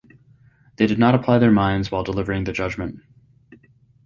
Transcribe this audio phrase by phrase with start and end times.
[0.77, 3.01] They did not apply their minds while delivering the judgement.